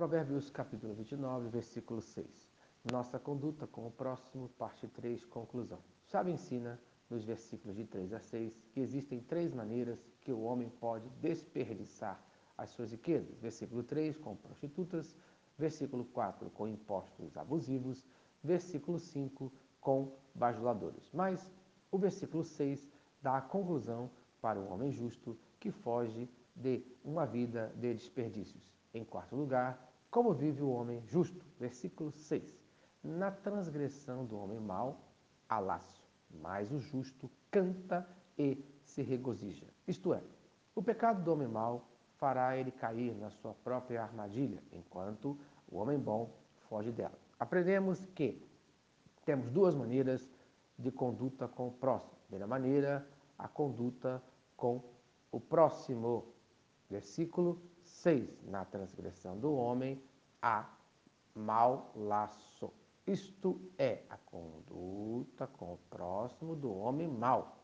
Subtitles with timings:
[0.00, 2.48] Provérbios capítulo 29, versículo 6.
[2.90, 5.78] Nossa conduta com o próximo, parte 3, conclusão.
[6.06, 6.80] Sabe ensina,
[7.10, 12.18] nos versículos de 3 a 6, que existem três maneiras que o homem pode desperdiçar
[12.56, 13.38] as suas riquezas.
[13.40, 15.14] Versículo 3, com prostitutas.
[15.58, 18.02] Versículo 4, com impostos abusivos.
[18.42, 21.10] Versículo 5, com bajuladores.
[21.12, 21.52] Mas
[21.90, 22.88] o versículo 6
[23.20, 24.10] dá a conclusão
[24.40, 26.26] para o homem justo que foge
[26.56, 28.72] de uma vida de desperdícios.
[28.94, 31.44] Em quarto lugar, como vive o homem justo?
[31.58, 32.58] Versículo 6.
[33.02, 35.00] Na transgressão do homem mau,
[35.48, 39.66] há laço, mas o justo canta e se regozija.
[39.86, 40.22] Isto é,
[40.74, 45.98] o pecado do homem mau fará ele cair na sua própria armadilha, enquanto o homem
[45.98, 46.30] bom
[46.68, 47.18] foge dela.
[47.38, 48.46] Aprendemos que
[49.24, 50.28] temos duas maneiras
[50.78, 52.12] de conduta com o próximo.
[52.26, 53.08] Primeira maneira,
[53.38, 54.22] a conduta
[54.56, 54.82] com
[55.32, 56.34] o próximo.
[56.90, 58.42] Versículo 6.
[58.48, 60.02] Na transgressão do homem
[60.42, 60.68] há
[61.34, 62.72] mau laço.
[63.06, 67.58] Isto é a conduta com o próximo do homem mau,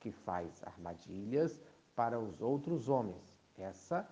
[0.00, 1.60] que faz armadilhas
[1.94, 3.22] para os outros homens.
[3.56, 4.08] Essa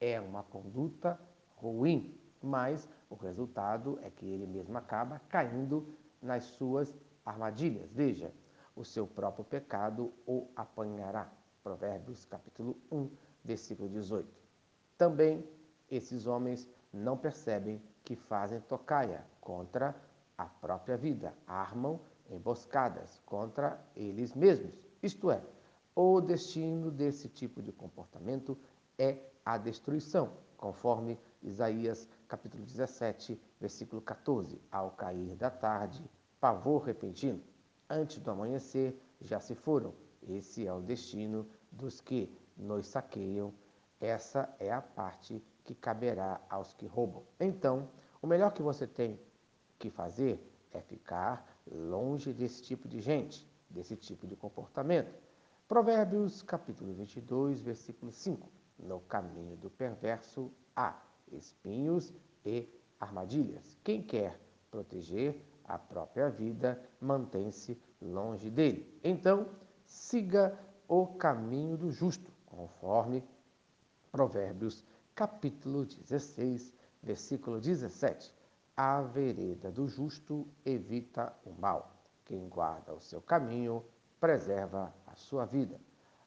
[0.00, 1.18] é uma conduta
[1.56, 7.90] ruim, mas o resultado é que ele mesmo acaba caindo nas suas armadilhas.
[7.92, 8.32] Veja,
[8.74, 11.30] o seu próprio pecado o apanhará.
[11.62, 13.10] Provérbios capítulo 1,
[13.46, 14.28] versículo 18.
[14.98, 15.46] Também
[15.90, 19.94] esses homens não percebem que fazem tocaia contra
[20.36, 24.72] a própria vida, armam emboscadas contra eles mesmos.
[25.02, 25.42] Isto é,
[25.94, 28.58] o destino desse tipo de comportamento
[28.98, 34.60] é a destruição, conforme Isaías capítulo 17, versículo 14.
[34.70, 36.02] Ao cair da tarde,
[36.40, 37.40] pavor repentino.
[37.88, 39.94] Antes do amanhecer, já se foram.
[40.28, 43.52] Esse é o destino dos que nos saqueiam.
[44.00, 47.22] Essa é a parte que caberá aos que roubam.
[47.40, 47.88] Então,
[48.22, 49.20] o melhor que você tem
[49.78, 50.40] que fazer
[50.72, 55.14] é ficar longe desse tipo de gente, desse tipo de comportamento.
[55.68, 58.48] Provérbios capítulo 22, versículo 5.
[58.78, 61.00] No caminho do perverso há
[61.32, 62.12] espinhos
[62.44, 62.68] e
[63.00, 63.76] armadilhas.
[63.82, 64.38] Quem quer
[64.70, 68.98] proteger a própria vida mantém-se longe dele.
[69.02, 69.48] Então,
[69.84, 73.22] siga o caminho do justo, conforme
[74.10, 74.82] Provérbios
[75.14, 76.72] capítulo 16,
[77.02, 78.34] versículo 17.
[78.76, 81.94] A vereda do justo evita o mal.
[82.24, 83.84] Quem guarda o seu caminho
[84.18, 85.78] preserva a sua vida.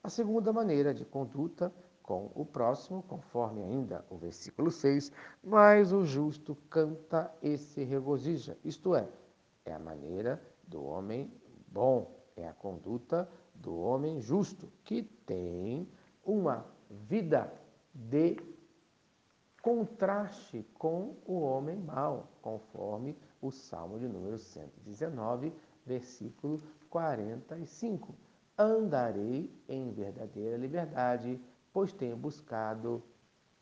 [0.03, 5.11] A segunda maneira de conduta com o próximo, conforme ainda o versículo 6,
[5.43, 8.57] mas o justo canta e se regozija.
[8.63, 9.07] Isto é,
[9.65, 11.31] é a maneira do homem
[11.67, 15.87] bom, é a conduta do homem justo, que tem
[16.29, 17.51] uma vida
[17.93, 18.37] de
[19.61, 25.51] contraste com o homem mau, conforme o Salmo de número 119,
[25.85, 28.13] versículo 45.
[28.57, 31.41] Andarei em verdadeira liberdade,
[31.73, 33.01] pois tenho buscado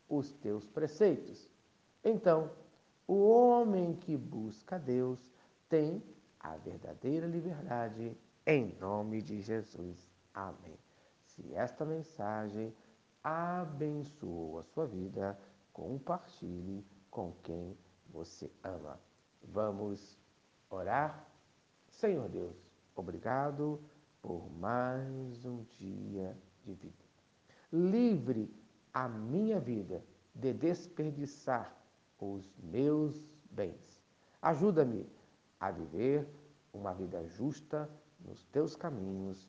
[0.08, 1.48] os teus preceitos.
[2.04, 2.50] Então,
[3.06, 5.18] o homem que busca Deus
[5.68, 6.02] tem
[6.38, 10.10] a verdadeira liberdade em nome de Jesus.
[10.34, 10.87] Amém.
[11.38, 12.74] Se esta mensagem
[13.22, 15.38] abençoou a sua vida,
[15.72, 17.78] compartilhe com quem
[18.08, 18.98] você ama.
[19.44, 20.18] Vamos
[20.68, 21.24] orar?
[21.86, 22.56] Senhor Deus,
[22.96, 23.80] obrigado
[24.20, 27.04] por mais um dia de vida.
[27.72, 28.52] Livre
[28.92, 30.04] a minha vida
[30.34, 31.72] de desperdiçar
[32.18, 34.02] os meus bens.
[34.42, 35.08] Ajuda-me
[35.60, 36.28] a viver
[36.72, 37.88] uma vida justa
[38.18, 39.48] nos teus caminhos,